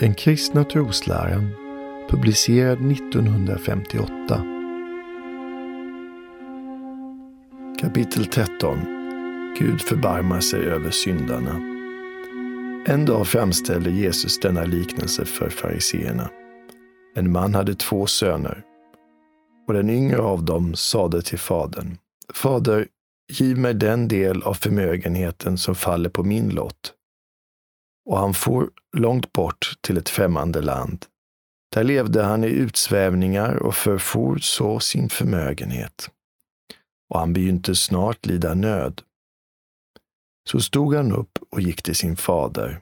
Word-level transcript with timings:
Den 0.00 0.14
kristna 0.14 0.64
trosläran 0.64 1.50
publicerad 2.10 2.92
1958. 2.92 4.44
Kapitel 7.80 8.26
13 8.26 8.78
Gud 9.58 9.80
förbarmar 9.80 10.40
sig 10.40 10.60
över 10.60 10.90
syndarna. 10.90 11.60
En 12.86 13.04
dag 13.06 13.26
framställde 13.26 13.90
Jesus 13.90 14.40
denna 14.40 14.64
liknelse 14.64 15.24
för 15.24 15.48
fariseerna. 15.48 16.30
En 17.14 17.32
man 17.32 17.54
hade 17.54 17.74
två 17.74 18.06
söner 18.06 18.62
och 19.68 19.74
den 19.74 19.90
yngre 19.90 20.20
av 20.20 20.44
dem 20.44 20.74
sade 20.74 21.22
till 21.22 21.38
fadern 21.38 21.96
Fader, 22.34 22.86
giv 23.32 23.58
mig 23.58 23.74
den 23.74 24.08
del 24.08 24.42
av 24.42 24.54
förmögenheten 24.54 25.58
som 25.58 25.74
faller 25.74 26.10
på 26.10 26.24
min 26.24 26.48
lott. 26.48 26.94
Och 28.08 28.18
han 28.18 28.34
for 28.34 28.70
långt 28.96 29.32
bort 29.32 29.78
till 29.80 29.96
ett 29.96 30.08
främmande 30.08 30.60
land. 30.60 31.06
Där 31.74 31.84
levde 31.84 32.22
han 32.22 32.44
i 32.44 32.48
utsvävningar 32.48 33.54
och 33.54 33.74
förfor 33.74 34.38
så 34.38 34.80
sin 34.80 35.08
förmögenhet. 35.08 36.10
Och 37.10 37.18
han 37.18 37.32
begynte 37.32 37.74
snart 37.74 38.26
lida 38.26 38.54
nöd. 38.54 39.02
Så 40.50 40.60
stod 40.60 40.94
han 40.94 41.12
upp 41.12 41.38
och 41.50 41.60
gick 41.60 41.82
till 41.82 41.94
sin 41.94 42.16
fader. 42.16 42.80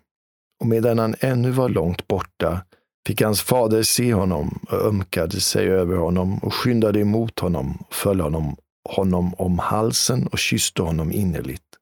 Och 0.61 0.67
medan 0.67 0.99
han 0.99 1.15
ännu 1.21 1.51
var 1.51 1.69
långt 1.69 2.09
borta 2.09 2.65
fick 3.07 3.23
hans 3.23 3.43
fader 3.43 3.83
se 3.83 4.15
honom 4.15 4.65
och 4.71 4.87
ömkade 4.87 5.41
sig 5.41 5.69
över 5.69 5.97
honom 5.97 6.39
och 6.39 6.55
skyndade 6.55 7.01
emot 7.01 7.39
honom 7.39 7.85
och 7.89 7.95
föll 7.95 8.21
honom, 8.21 8.57
honom 8.89 9.35
om 9.35 9.59
halsen 9.59 10.27
och 10.27 10.39
kysste 10.39 10.83
honom 10.83 11.13
innerligt. 11.13 11.76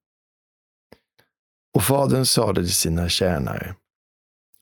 Och 1.75 1.83
fadern 1.83 2.25
sade 2.25 2.63
till 2.63 2.75
sina 2.75 3.09
tjänare, 3.09 3.75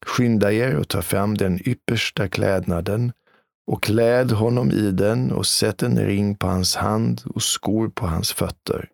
skynda 0.07 0.53
er 0.53 0.77
och 0.77 0.89
ta 0.89 1.03
fram 1.03 1.37
den 1.37 1.69
yppersta 1.69 2.29
klädnaden 2.29 3.13
och 3.67 3.83
kläd 3.83 4.33
honom 4.33 4.71
i 4.71 4.91
den 4.91 5.33
och 5.33 5.47
sätt 5.47 5.83
en 5.83 5.99
ring 5.99 6.35
på 6.35 6.47
hans 6.47 6.77
hand 6.77 7.23
och 7.35 7.43
skor 7.43 7.89
på 7.89 8.07
hans 8.07 8.33
fötter. 8.33 8.89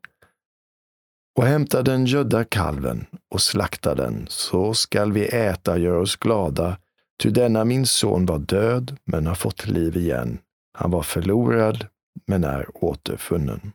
Och 1.38 1.44
hämta 1.44 1.82
den 1.82 2.06
gödda 2.06 2.44
kalven 2.44 3.06
och 3.30 3.42
slakta 3.42 3.94
den, 3.94 4.26
så 4.28 4.74
skall 4.74 5.12
vi 5.12 5.26
äta 5.26 5.72
och 5.72 5.78
göra 5.78 6.00
oss 6.00 6.16
glada, 6.16 6.78
ty 7.22 7.30
denna 7.30 7.64
min 7.64 7.86
son 7.86 8.26
var 8.26 8.38
död 8.38 8.96
men 9.04 9.26
har 9.26 9.34
fått 9.34 9.66
liv 9.66 9.96
igen. 9.96 10.38
Han 10.78 10.90
var 10.90 11.02
förlorad 11.02 11.86
men 12.26 12.44
är 12.44 12.66
återfunnen. 12.84 13.72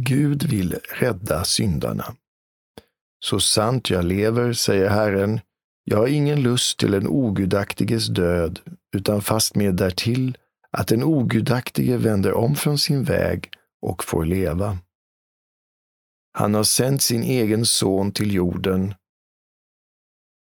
Gud 0.00 0.42
vill 0.42 0.78
rädda 0.90 1.44
syndarna. 1.44 2.16
Så 3.24 3.40
sant 3.40 3.90
jag 3.90 4.04
lever, 4.04 4.52
säger 4.52 4.88
Herren, 4.88 5.40
jag 5.84 5.98
har 5.98 6.06
ingen 6.06 6.42
lust 6.42 6.78
till 6.78 6.94
en 6.94 7.06
ogudaktiges 7.06 8.06
död, 8.06 8.60
utan 8.96 9.22
fastmer 9.22 9.72
därtill 9.72 10.38
att 10.70 10.88
den 10.88 11.02
ogudaktige 11.02 11.96
vänder 11.96 12.32
om 12.32 12.56
från 12.56 12.78
sin 12.78 13.04
väg 13.04 13.50
och 13.82 14.04
får 14.04 14.24
leva. 14.24 14.78
Han 16.32 16.54
har 16.54 16.64
sänt 16.64 17.02
sin 17.02 17.22
egen 17.22 17.66
son 17.66 18.12
till 18.12 18.34
jorden, 18.34 18.94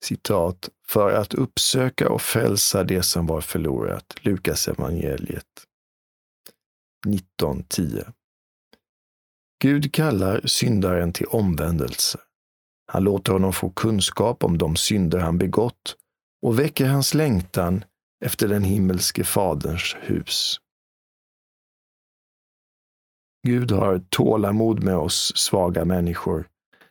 citat, 0.06 0.70
för 0.88 1.12
att 1.12 1.34
uppsöka 1.34 2.10
och 2.10 2.22
frälsa 2.22 2.84
det 2.84 3.04
som 3.04 3.28
var 3.28 3.42
förlorat. 3.42 4.16
Lukas 4.22 4.68
evangeliet 4.68 5.46
19.10. 7.08 8.14
Gud 9.62 9.94
kallar 9.94 10.42
syndaren 10.46 11.14
till 11.14 11.26
omvändelse. 11.26 12.20
Han 12.92 13.04
låter 13.04 13.34
honom 13.34 13.54
få 13.54 13.70
kunskap 13.70 14.44
om 14.44 14.58
de 14.58 14.76
synder 14.76 15.20
han 15.20 15.38
begått 15.38 15.96
och 16.42 16.60
väcker 16.60 16.86
hans 16.86 17.14
längtan 17.14 17.84
efter 18.26 18.48
den 18.48 18.64
himmelske 18.64 19.24
Faderns 19.24 19.96
hus. 20.00 20.58
Gud 23.48 23.72
har 23.72 24.04
tålamod 24.10 24.84
med 24.84 24.96
oss 24.96 25.32
svaga 25.36 25.86
människor. 25.86 26.48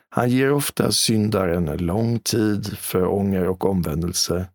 Han 0.09 0.30
ger 0.30 0.53
ofta 0.53 0.92
syndaren 0.92 1.76
lång 1.76 2.19
tid 2.19 2.78
för 2.78 3.06
ånger 3.06 3.48
och 3.48 3.64
omvändelse. 3.64 4.48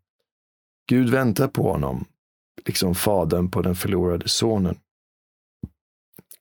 Gud 0.90 1.10
väntar 1.10 1.48
på 1.48 1.72
honom, 1.72 2.06
liksom 2.66 2.96
fadern 2.96 3.52
på 3.52 3.62
den 3.62 3.76
förlorade 3.76 4.30
sonen. 4.30 4.80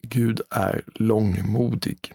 Gud 0.05 0.41
är 0.51 0.83
långmodig. 0.95 2.13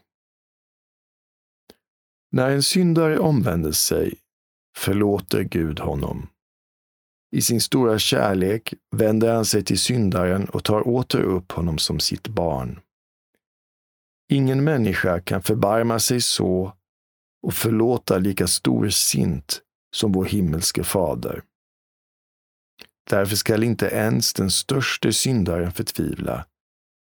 När 2.31 2.49
en 2.49 2.63
syndare 2.63 3.19
omvänder 3.19 3.71
sig 3.71 4.15
förlåter 4.77 5.43
Gud 5.43 5.79
honom. 5.79 6.27
I 7.35 7.41
sin 7.41 7.61
stora 7.61 7.99
kärlek 7.99 8.73
vänder 8.95 9.33
han 9.33 9.45
sig 9.45 9.63
till 9.63 9.79
syndaren 9.79 10.49
och 10.49 10.63
tar 10.63 10.87
åter 10.87 11.21
upp 11.21 11.51
honom 11.51 11.77
som 11.77 11.99
sitt 11.99 12.27
barn. 12.27 12.79
Ingen 14.31 14.63
människa 14.63 15.21
kan 15.21 15.41
förbarma 15.41 15.99
sig 15.99 16.21
så 16.21 16.73
och 17.47 17.53
förlåta 17.53 18.17
lika 18.17 18.47
storsint 18.47 19.61
som 19.95 20.11
vår 20.11 20.25
himmelske 20.25 20.83
fader. 20.83 21.43
Därför 23.09 23.35
skall 23.35 23.63
inte 23.63 23.85
ens 23.85 24.33
den 24.33 24.51
störste 24.51 25.13
syndaren 25.13 25.71
förtvivla. 25.71 26.45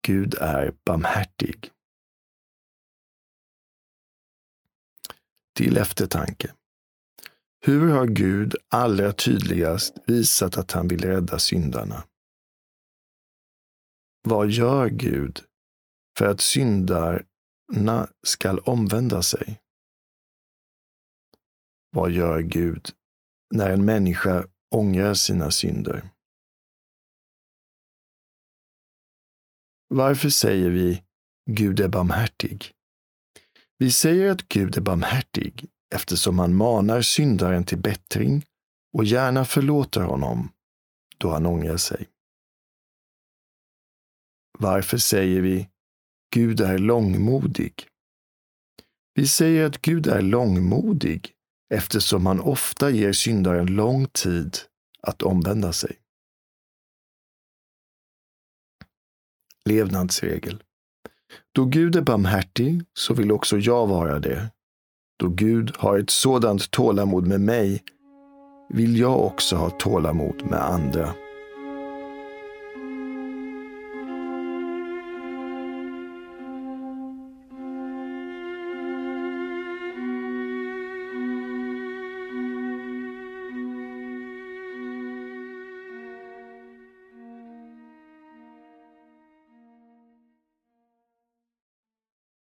Gud 0.06 0.36
är 0.36 0.74
barmhärtig. 0.86 1.72
Till 5.56 5.78
eftertanke. 5.78 6.54
Hur 7.66 7.90
har 7.90 8.06
Gud 8.08 8.56
allra 8.68 9.14
tydligast 9.14 9.98
visat 10.08 10.58
att 10.58 10.72
han 10.72 10.88
vill 10.88 11.02
rädda 11.02 11.40
syndarna? 11.40 12.04
Vad 14.22 14.50
gör 14.50 14.90
Gud 14.90 15.42
för 16.18 16.26
att 16.26 16.42
syndarna 16.42 18.08
skall 18.24 18.60
omvända 18.60 19.22
sig? 19.22 19.62
Vad 21.90 22.12
gör 22.12 22.40
Gud 22.40 22.90
när 23.54 23.70
en 23.70 23.86
människa 23.86 24.48
ångrar 24.72 25.14
sina 25.14 25.52
synder? 25.52 26.15
Varför 29.96 30.30
säger 30.30 30.70
vi 30.70 31.04
Gud 31.52 31.80
är 31.80 31.88
barmhärtig? 31.88 32.72
Vi 33.78 33.92
säger 33.92 34.32
att 34.32 34.48
Gud 34.48 34.78
är 34.78 34.82
barmhärtig 34.82 35.66
eftersom 35.96 36.40
han 36.40 36.56
manar 36.56 37.02
syndaren 37.02 37.64
till 37.64 37.78
bättring 37.78 38.46
och 38.94 39.06
gärna 39.06 39.46
förlåter 39.46 40.02
honom 40.02 40.52
då 41.18 41.30
han 41.30 41.46
ångrar 41.46 41.78
sig. 41.78 42.08
Varför 44.60 44.98
säger 44.98 45.42
vi 45.42 45.70
Gud 46.34 46.62
är 46.62 46.78
långmodig? 46.78 47.88
Vi 49.14 49.28
säger 49.28 49.66
att 49.66 49.82
Gud 49.82 50.08
är 50.08 50.22
långmodig 50.22 51.32
eftersom 51.74 52.26
han 52.26 52.40
ofta 52.40 52.90
ger 52.90 53.14
syndaren 53.14 53.66
lång 53.68 54.08
tid 54.08 54.58
att 55.02 55.22
omvända 55.22 55.74
sig. 55.74 55.98
Levnadsregel. 59.70 60.64
Då 61.56 61.66
Gud 61.66 61.96
är 61.96 62.02
barmhärtig 62.02 62.82
så 62.94 63.14
vill 63.14 63.32
också 63.32 63.58
jag 63.58 63.88
vara 63.88 64.20
det. 64.20 64.52
Då 65.20 65.30
Gud 65.30 65.72
har 65.78 66.00
ett 66.00 66.10
sådant 66.10 66.72
tålamod 66.72 67.28
med 67.28 67.42
mig 67.42 67.84
vill 68.70 69.00
jag 69.00 69.26
också 69.26 69.56
ha 69.56 69.70
tålamod 69.70 70.44
med 70.50 70.62
andra. 70.62 71.10